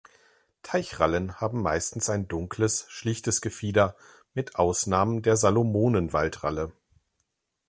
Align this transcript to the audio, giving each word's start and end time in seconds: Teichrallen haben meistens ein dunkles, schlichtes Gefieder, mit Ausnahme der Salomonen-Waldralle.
Teichrallen 0.63 1.35
haben 1.39 1.61
meistens 1.61 2.09
ein 2.09 2.27
dunkles, 2.27 2.87
schlichtes 2.89 3.39
Gefieder, 3.39 3.95
mit 4.33 4.55
Ausnahme 4.55 5.21
der 5.21 5.37
Salomonen-Waldralle. 5.37 6.73